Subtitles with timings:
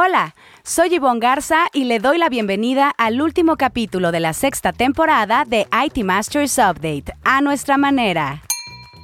[0.00, 4.72] Hola, soy Yvonne Garza y le doy la bienvenida al último capítulo de la sexta
[4.72, 8.40] temporada de IT Masters Update, a nuestra manera.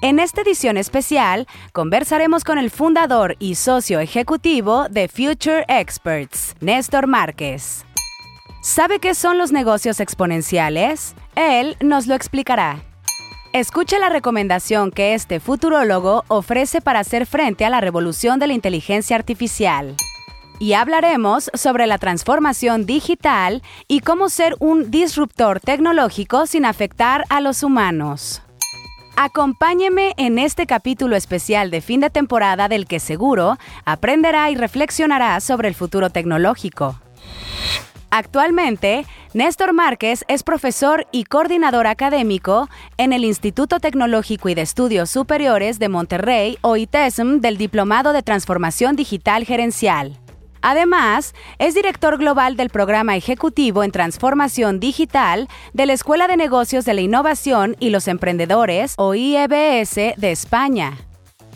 [0.02, 7.08] En esta edición especial, conversaremos con el fundador y socio ejecutivo de Future Experts, Néstor
[7.08, 7.84] Márquez.
[8.62, 11.16] ¿Sabe qué son los negocios exponenciales?
[11.34, 12.84] Él nos lo explicará.
[13.52, 18.52] Escuche la recomendación que este futurólogo ofrece para hacer frente a la revolución de la
[18.52, 19.96] inteligencia artificial
[20.58, 27.40] y hablaremos sobre la transformación digital y cómo ser un disruptor tecnológico sin afectar a
[27.40, 28.42] los humanos.
[29.16, 35.40] Acompáñeme en este capítulo especial de fin de temporada del que seguro aprenderá y reflexionará
[35.40, 36.98] sobre el futuro tecnológico.
[38.10, 45.10] Actualmente, Néstor Márquez es profesor y coordinador académico en el Instituto Tecnológico y de Estudios
[45.10, 50.20] Superiores de Monterrey o ITESM del Diplomado de Transformación Digital Gerencial.
[50.66, 56.86] Además, es director global del programa ejecutivo en transformación digital de la Escuela de Negocios
[56.86, 60.96] de la Innovación y los Emprendedores, o IEBS, de España.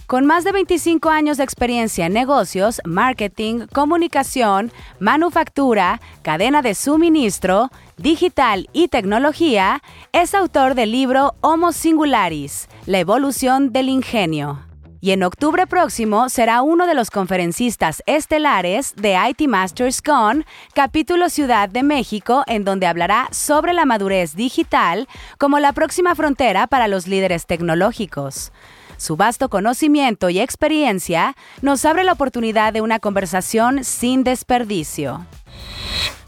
[0.07, 7.71] Con más de 25 años de experiencia en negocios, marketing, comunicación, manufactura, cadena de suministro,
[7.97, 9.81] digital y tecnología,
[10.13, 14.68] es autor del libro Homo Singularis, la evolución del ingenio
[15.01, 21.29] y en octubre próximo será uno de los conferencistas estelares de IT Masters Con, capítulo
[21.29, 26.89] Ciudad de México, en donde hablará sobre la madurez digital como la próxima frontera para
[26.89, 28.53] los líderes tecnológicos.
[28.97, 35.25] Su vasto conocimiento y experiencia nos abre la oportunidad de una conversación sin desperdicio.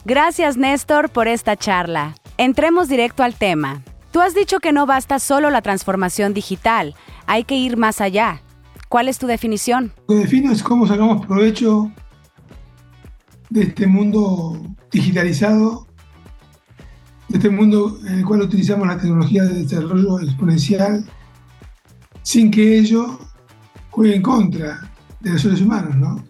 [0.04, 2.14] Gracias Néstor por esta charla.
[2.38, 3.82] Entremos directo al tema.
[4.12, 6.94] Tú has dicho que no basta solo la transformación digital,
[7.26, 8.40] hay que ir más allá.
[8.90, 9.92] ¿Cuál es tu definición?
[10.08, 11.92] Lo que defino es cómo sacamos provecho
[13.48, 14.60] de este mundo
[14.90, 15.86] digitalizado,
[17.28, 21.08] de este mundo en el cual utilizamos la tecnología de desarrollo exponencial,
[22.22, 23.20] sin que ello
[23.90, 24.90] juegue en contra
[25.20, 26.24] de los seres humanos, ¿no?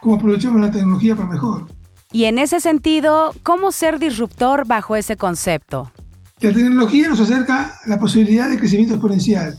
[0.00, 1.68] Cómo aprovechamos la tecnología para mejor.
[2.10, 5.92] Y en ese sentido, ¿cómo ser disruptor bajo ese concepto?
[6.40, 9.56] La tecnología nos acerca a la posibilidad de crecimiento exponencial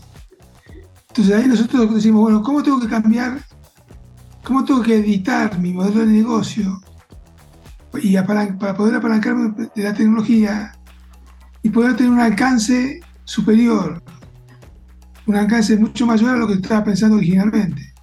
[1.16, 3.40] entonces ahí nosotros decimos, bueno, ¿cómo tengo que cambiar?
[4.42, 6.82] ¿Cómo tengo que editar mi modelo de negocio?
[8.02, 10.76] Y para, poder apalancarme de la tecnología
[11.62, 14.02] y poder tener un alcance superior,
[15.26, 17.94] un alcance mucho mayor a lo que estaba pensando originalmente.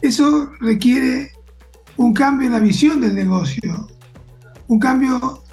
[0.00, 1.30] Eso requiere
[1.98, 3.86] un cambio en la visión del negocio,
[4.66, 5.44] un cambio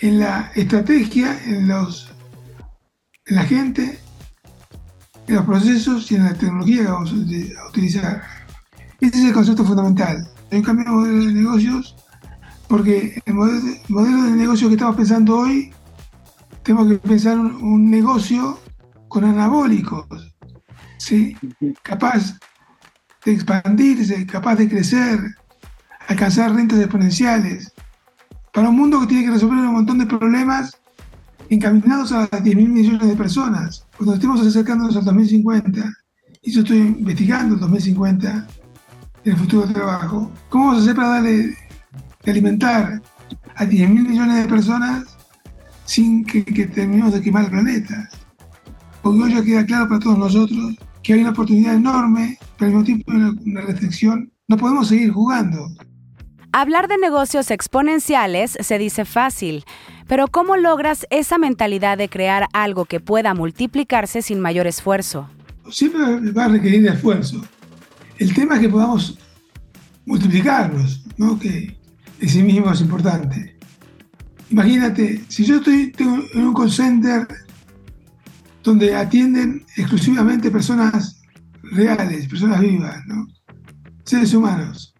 [0.00, 2.08] en la estrategia, en, los,
[3.26, 4.00] en la gente
[5.26, 8.22] en los procesos y en la tecnología que vamos a utilizar.
[9.00, 10.26] Este es el concepto fundamental.
[10.50, 11.96] Hay un cambio de modelo de negocios
[12.68, 15.72] porque el modelo de negocio que estamos pensando hoy,
[16.62, 18.58] tenemos que pensar un, negocio
[19.08, 20.06] con anabólicos,
[20.98, 21.36] ¿sí?
[21.82, 22.38] capaz
[23.24, 25.20] de expandirse, capaz de crecer,
[26.08, 27.72] alcanzar rentas exponenciales,
[28.52, 30.76] para un mundo que tiene que resolver un montón de problemas
[31.48, 33.86] encaminados a las 10 mil millones de personas.
[33.96, 35.92] Cuando estemos acercándonos al 2050,
[36.42, 38.46] y yo estoy investigando el 2050
[39.24, 41.56] en el futuro de trabajo, ¿cómo vamos a hacer para darle
[42.26, 43.02] alimentar
[43.54, 45.16] a 10 mil millones de personas
[45.84, 48.08] sin que, terminemos de quemar el planeta?
[49.02, 52.76] Porque hoy ya queda claro para todos nosotros que hay una oportunidad enorme, pero al
[52.76, 54.32] mismo tiempo una, una restricción.
[54.48, 55.68] No podemos seguir jugando.
[56.52, 59.64] Hablar de negocios exponenciales se dice fácil,
[60.06, 65.28] pero ¿cómo logras esa mentalidad de crear algo que pueda multiplicarse sin mayor esfuerzo?
[65.70, 67.42] Siempre va a requerir de esfuerzo.
[68.18, 69.18] El tema es que podamos
[70.04, 71.38] multiplicarlos, ¿no?
[71.38, 71.76] que
[72.20, 73.56] en sí mismo es importante.
[74.50, 77.26] Imagínate, si yo estoy en un call center
[78.62, 81.20] donde atienden exclusivamente personas
[81.62, 82.96] reales, personas vivas,
[84.04, 84.94] seres humanos.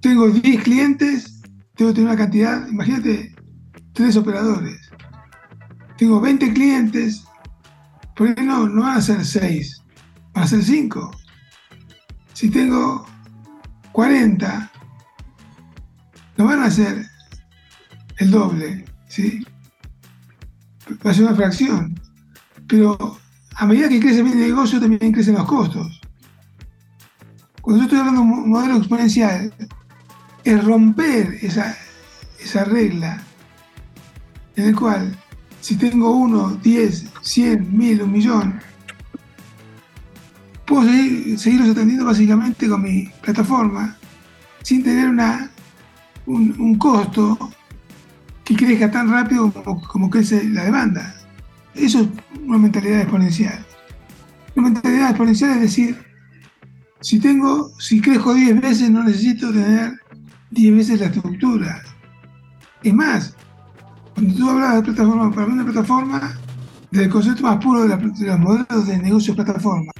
[0.00, 1.37] Tengo 10 clientes
[1.78, 3.32] tengo que tener una cantidad, imagínate,
[3.92, 4.90] tres operadores.
[5.96, 7.22] Tengo 20 clientes,
[8.16, 8.68] ¿por qué no?
[8.68, 9.80] No van a ser 6,
[10.34, 11.10] van a ser 5.
[12.32, 13.06] Si tengo
[13.92, 14.72] 40,
[16.36, 17.06] no van a ser
[18.16, 19.46] el doble, ¿sí?
[21.06, 21.94] Va a ser una fracción.
[22.66, 23.18] Pero
[23.54, 26.00] a medida que crece mi negocio, también crecen los costos.
[27.62, 29.54] Cuando yo estoy hablando de un modelo exponencial,
[30.48, 31.76] es romper esa,
[32.40, 33.22] esa regla
[34.56, 35.14] en el cual
[35.60, 38.60] si tengo uno, diez, cien, mil, un millón,
[40.66, 43.96] puedo seguir, seguirlos atendiendo básicamente con mi plataforma
[44.62, 45.50] sin tener una,
[46.26, 47.50] un, costo
[48.44, 51.14] que crezca tan rápido como, como, crece la demanda.
[51.74, 52.08] Eso es
[52.46, 53.64] una mentalidad exponencial.
[54.56, 55.98] Una mentalidad exponencial es decir,
[57.00, 59.98] si tengo, si crezco 10 veces, no necesito tener
[60.50, 61.82] 10 veces la estructura.
[62.82, 63.34] Es más,
[64.14, 66.34] cuando tú hablas de plataforma, para mí una plataforma,
[66.90, 69.92] del concepto más puro de, los modelos de negocio plataforma,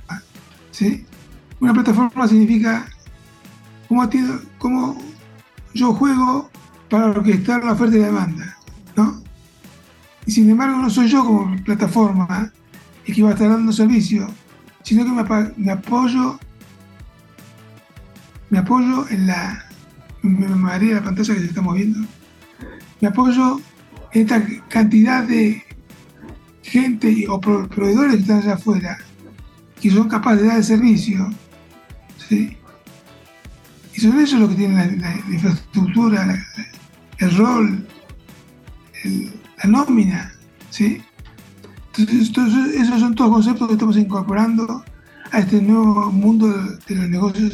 [0.70, 1.04] ¿sí?
[1.60, 2.86] Una plataforma significa
[3.88, 4.08] cómo,
[4.58, 4.98] cómo
[5.74, 6.50] yo juego
[6.88, 8.56] para orquestar la oferta y la demanda,
[8.96, 9.22] ¿no?
[10.24, 12.50] Y sin embargo no soy yo como plataforma
[13.04, 14.28] el que va a estar dando servicio,
[14.82, 16.38] sino que me, me apoyo
[18.50, 19.67] me apoyo en la
[20.22, 22.06] me maría la pantalla que se está moviendo
[23.00, 23.60] me apoyo
[24.12, 25.62] en esta cantidad de
[26.62, 28.98] gente o proveedores que están allá afuera
[29.80, 31.30] que son capaces de dar el servicio
[32.28, 32.56] ¿sí?
[33.94, 36.44] y son ellos los que tienen la, infraestructura
[37.18, 37.86] el rol
[39.62, 40.32] la nómina
[40.70, 41.02] ¿sí?
[41.96, 44.84] entonces esos son todos conceptos que estamos incorporando
[45.32, 46.48] a este nuevo mundo
[46.86, 47.52] de los negocios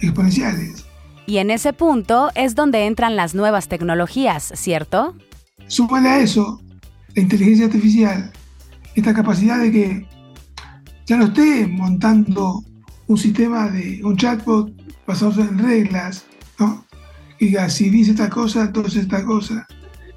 [0.00, 0.84] exponenciales.
[1.26, 5.16] Y en ese punto es donde entran las nuevas tecnologías, ¿cierto?
[5.68, 6.60] Súmale a eso
[7.14, 8.32] la inteligencia artificial,
[8.94, 10.06] esta capacidad de que
[11.06, 12.64] ya no esté montando
[13.06, 14.72] un sistema de un chatbot
[15.06, 16.24] basado en reglas,
[16.58, 16.84] ¿no?
[17.38, 19.66] Y diga, si dice esta cosa, entonces esta cosa.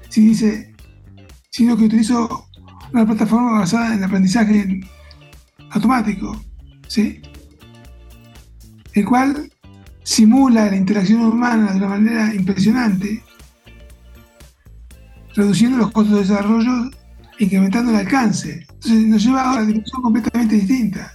[0.08, 0.74] Si dice,
[1.50, 2.46] sino que utilizo
[2.92, 4.80] una plataforma basada en aprendizaje
[5.70, 6.40] automático,
[6.88, 7.20] ¿sí?
[8.94, 9.50] El cual
[10.06, 13.24] simula la interacción humana de una manera impresionante,
[15.34, 16.90] reduciendo los costos de desarrollo
[17.38, 18.64] e incrementando el alcance.
[18.70, 21.12] Entonces nos lleva a una dimensión completamente distinta.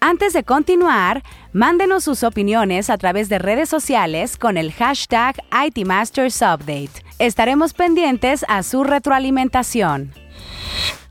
[0.00, 1.22] Antes de continuar,
[1.52, 7.04] mándenos sus opiniones a través de redes sociales con el hashtag ITMastersUpdate.
[7.18, 10.14] Estaremos pendientes a su retroalimentación.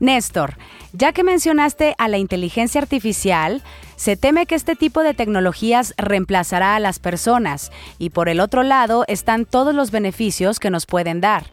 [0.00, 0.56] Néstor,
[0.92, 3.62] ya que mencionaste a la inteligencia artificial,
[4.00, 8.62] se teme que este tipo de tecnologías reemplazará a las personas y por el otro
[8.62, 11.50] lado están todos los beneficios que nos pueden dar.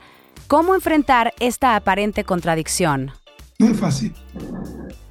[0.48, 3.12] ¿Cómo enfrentar esta aparente contradicción?
[3.60, 4.14] No es fácil.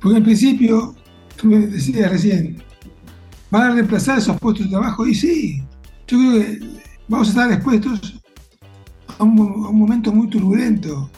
[0.00, 0.94] Porque en principio,
[1.36, 2.62] tú me decías recién,
[3.50, 5.06] ¿van a reemplazar esos puestos de trabajo?
[5.06, 5.62] Y sí,
[6.06, 6.60] yo creo que
[7.06, 8.14] vamos a estar expuestos
[9.18, 11.10] a un, momento muy turbulento.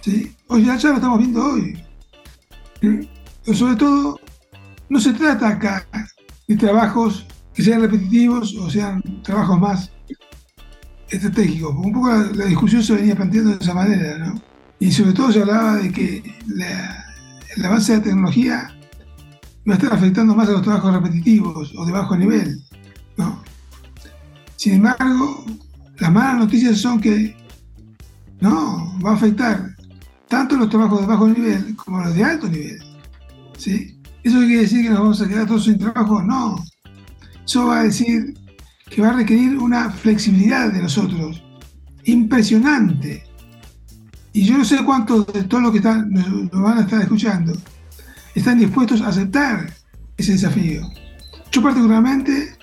[0.00, 0.34] ¿sí?
[0.46, 1.78] Hoy ya, ya lo estamos viendo hoy.
[2.80, 4.18] Pero sobre todo,
[4.90, 5.86] no se trata acá
[6.46, 9.90] de trabajos que sean repetitivos o sean trabajos más
[11.08, 11.74] estratégicos.
[11.74, 14.42] Un poco la, discusión se venía planteando de esa manera, ¿no?
[14.80, 18.76] Y sobre todo se hablaba de que la, base de la tecnología
[19.68, 22.60] va a estar afectando más a los trabajos repetitivos o de bajo nivel.
[24.56, 25.44] Sin embargo,
[25.98, 27.36] las malas noticias son que
[28.40, 29.76] no, va a afectar
[30.28, 32.78] tanto los trabajos de bajo nivel como los de alto nivel.
[33.56, 33.89] ¿sí?
[34.22, 36.22] ¿Eso quiere decir que nos vamos a quedar todos sin trabajo?
[36.22, 36.62] No.
[37.44, 38.34] Eso va a decir
[38.88, 41.42] que va a requerir una flexibilidad de nosotros
[42.04, 43.24] impresionante.
[44.32, 47.52] Y yo no sé cuántos de todos los que están, nos, van a estar escuchando
[48.34, 49.72] están dispuestos a aceptar
[50.16, 50.88] ese desafío.
[51.50, 52.56] Yo particularmente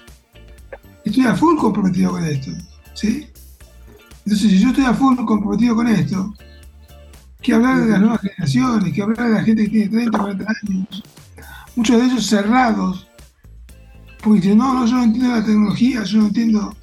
[1.04, 2.52] estoy a full comprometido con esto.
[2.94, 3.28] ¿sí?
[4.26, 6.34] Entonces, si yo estoy a full comprometido con esto,
[7.42, 10.46] que hablar de las nuevas generaciones, que hablar de la gente que tiene 30, 40
[10.64, 11.04] años,
[11.78, 13.08] muchos de ellos cerrados,
[14.22, 16.76] porque dicen, no, no, yo no entiendo la tecnología, yo no entiendo.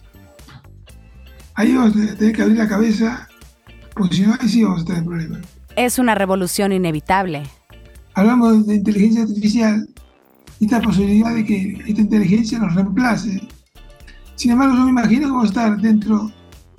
[1.54, 3.28] Ahí vamos a tener que abrir la cabeza,
[3.94, 5.40] porque si no, ahí sí vamos a tener problemas.
[5.76, 7.42] Es una revolución inevitable.
[8.14, 9.86] Hablamos de inteligencia artificial
[10.60, 13.46] y esta posibilidad de que esta inteligencia nos reemplace.
[14.36, 16.32] Sin embargo, yo me imagino que vamos a estar dentro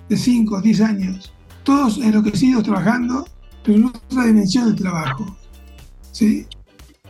[0.10, 3.26] de 5 o 10 años, todos enloquecidos trabajando
[3.66, 5.36] pero en otra dimensión del trabajo,
[6.12, 6.46] ¿sí?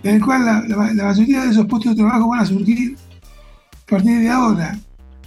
[0.06, 4.20] En el cual la, mayoría de esos puestos de trabajo van a surgir a partir
[4.20, 4.78] de ahora,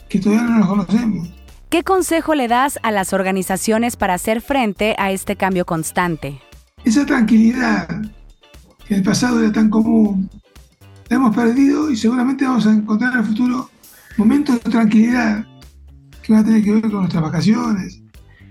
[0.09, 1.29] que todavía no los conocemos.
[1.69, 6.41] ¿Qué consejo le das a las organizaciones para hacer frente a este cambio constante?
[6.85, 7.89] Esa tranquilidad
[8.87, 10.31] que en el pasado era tan común,
[11.09, 13.71] la hemos perdido y seguramente vamos a encontrar en el futuro
[14.17, 15.45] momentos de tranquilidad
[16.23, 18.01] que van a tener que ver con nuestras vacaciones,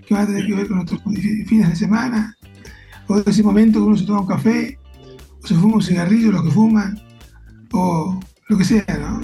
[0.06, 2.36] que van a tener que ver con nuestros fines de semana,
[3.06, 4.77] o ese momento que uno se toma un café,
[5.48, 7.00] se fuma un cigarrillo, los que fuman,
[7.72, 9.18] o lo que sea, ¿no?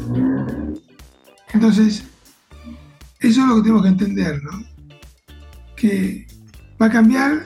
[1.52, 2.02] Entonces,
[3.20, 4.64] eso es lo que tenemos que entender, ¿no?
[5.76, 6.26] Que
[6.80, 7.44] va a cambiar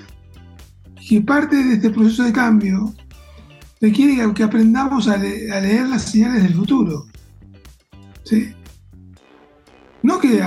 [1.01, 2.95] y que parte de este proceso de cambio
[3.81, 7.07] requiere que aprendamos a, leer las señales del futuro.
[8.25, 8.55] ¿Sí?
[10.05, 10.41] No que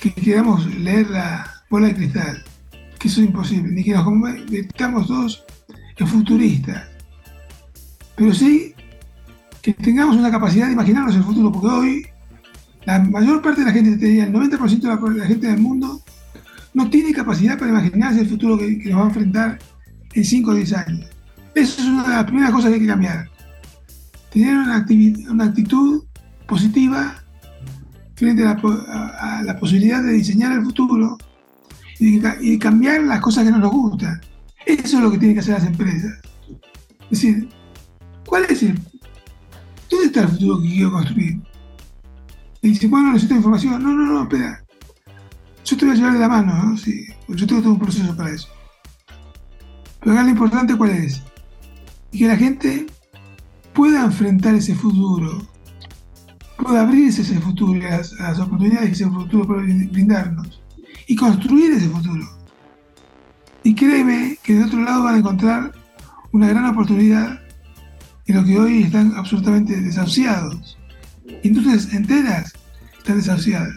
[0.00, 2.42] que queramos leer la bola de cristal,
[2.98, 5.44] que eso es imposible, ni que nos convirtamos todos
[5.96, 6.93] en futuristas,
[8.16, 8.74] pero sí
[9.62, 12.06] que tengamos una capacidad de imaginarnos el futuro, porque hoy
[12.84, 16.02] la mayor parte de la gente, el 90% de la, gente del mundo,
[16.74, 19.58] no tiene capacidad para imaginarse el futuro que, nos va a enfrentar
[20.12, 21.06] en 5 o 10 años.
[21.54, 23.28] Eso es una de las primeras cosas que hay que cambiar.
[24.30, 24.76] Tener una,
[25.44, 26.04] actitud
[26.46, 27.22] positiva
[28.16, 28.60] frente a
[29.44, 31.16] la, posibilidad de diseñar el futuro
[31.98, 34.20] y de, cambiar las cosas que no nos gustan.
[34.66, 36.12] Eso es lo que tienen que hacer las empresas.
[37.10, 37.48] Es decir,
[38.34, 38.74] ¿cuál es el...
[39.88, 41.40] ¿Dónde está el futuro que quiero construir?
[42.62, 43.80] Y dice, bueno, necesito información.
[43.80, 44.60] No, no, no, espera.
[45.64, 46.76] Yo te voy a llevar de la mano, ¿no?
[46.76, 48.48] Sí, yo tengo todo un proceso para eso.
[50.00, 51.22] Pero acá lo importante cuál es.
[52.10, 52.86] Que la gente
[53.72, 55.46] pueda enfrentar ese futuro
[56.56, 60.60] pueda abrirse ese futuro, las, las oportunidades que ese futuro puede brindarnos
[61.06, 62.26] y construir ese futuro.
[63.62, 65.72] Y créeme que de otro lado van a encontrar
[66.32, 67.43] una gran oportunidad
[68.26, 70.78] en lo que hoy están absolutamente desahuciados.
[71.42, 72.52] Entonces enteras
[72.98, 73.74] están desahuciadas.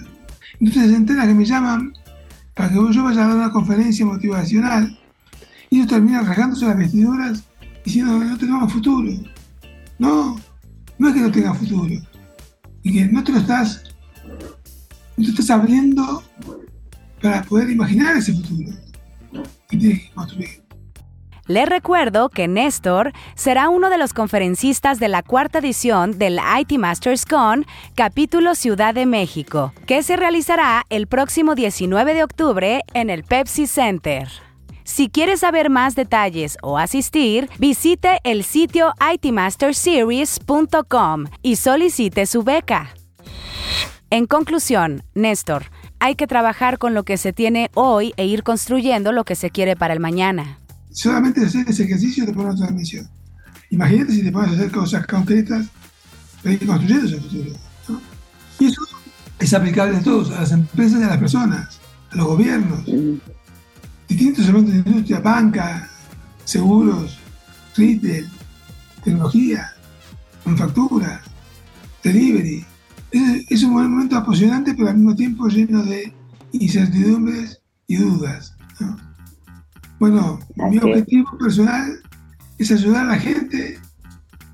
[0.59, 1.93] Entonces enteras que me llaman
[2.53, 4.97] para que yo vaya a dar una conferencia motivacional
[5.69, 7.43] y ellos terminan rasgándose las vestiduras
[7.85, 9.11] diciendo que no tenemos futuro.
[9.99, 10.39] No,
[10.97, 11.95] no es que no tengan futuro
[12.83, 13.83] y que no te lo estás,
[15.17, 16.23] no te estás abriendo
[17.21, 18.71] para poder imaginar ese futuro
[19.69, 20.56] que tienes que construir.
[21.47, 26.73] Les recuerdo que Néstor será uno de los conferencistas de la cuarta edición del IT
[26.77, 33.09] Masters Con, capítulo Ciudad de México, que se realizará el próximo 19 de octubre en
[33.09, 34.27] el Pepsi Center.
[34.83, 42.89] Si quieres saber más detalles o asistir, visite el sitio itmasterseries.com y solicite su beca.
[44.09, 45.67] En conclusión, Néstor,
[45.99, 49.49] hay que trabajar con lo que se tiene hoy e ir construyendo lo que se
[49.49, 50.57] quiere para el mañana.
[50.97, 53.07] Solamente hacer ese ejercicio te pone otra misión.
[53.69, 55.67] Imagínate si te pones a hacer cosas concretas
[56.41, 57.51] para ir construyendo ese futuro.
[58.57, 58.81] Y eso
[59.37, 62.83] es aplicable a todos, a las empresas y a las personas, a los gobiernos
[64.07, 65.87] distintos elementos de industria, banca,
[66.45, 67.19] seguros,
[67.75, 68.27] retail,
[69.03, 69.69] tecnología,
[70.45, 71.21] manufactura,
[72.03, 72.65] delivery.
[73.11, 76.11] Es, un momento apasionante, pero al mismo tiempo lleno de
[76.53, 78.56] incertidumbres y dudas.
[79.99, 81.99] Bueno, mi objetivo personal
[82.57, 83.79] es ayudar a la gente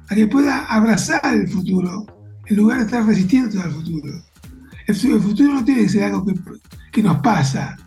[0.09, 2.05] a que pueda abrazar el futuro
[2.45, 4.13] en lugar de estar resistiendo al futuro.
[4.87, 6.33] El, futuro no tiene que ser algo que,
[6.91, 7.77] que nos pasa,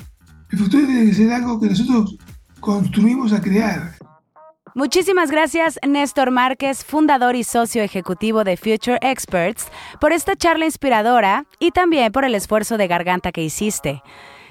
[0.50, 2.16] el futuro tiene que ser algo que nosotros
[2.60, 3.94] construimos a crear.
[4.75, 9.68] Muchísimas gracias, Néstor Márquez, fundador y socio ejecutivo de Future Experts,
[10.00, 14.02] por esta charla inspiradora y también por el esfuerzo de garganta que hiciste.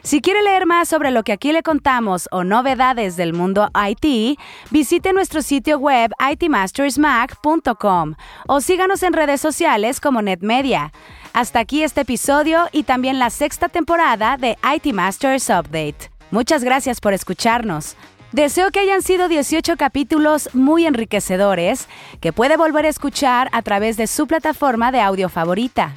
[0.06, 4.38] Si quiere leer más sobre lo que aquí le contamos o novedades del mundo IT,
[4.70, 8.14] visite nuestro sitio web itmastersmac.com
[8.46, 10.92] o síganos en redes sociales como NetMedia.
[11.34, 16.12] Hasta aquí este episodio y también la sexta temporada de IT Masters Update.
[16.30, 17.98] Muchas gracias por escucharnos.
[18.32, 21.88] Deseo que hayan sido 18 capítulos muy enriquecedores
[22.22, 25.96] que puede volver a escuchar a través de su plataforma de audio favorita.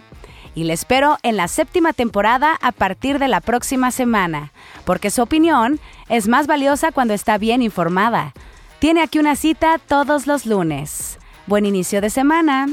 [0.58, 4.50] Y le espero en la séptima temporada a partir de la próxima semana,
[4.84, 8.34] porque su opinión es más valiosa cuando está bien informada.
[8.80, 11.20] Tiene aquí una cita todos los lunes.
[11.46, 12.66] Buen inicio de semana.